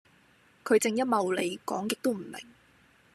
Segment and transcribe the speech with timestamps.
[0.65, 2.33] 佢正一茂里，講極都唔明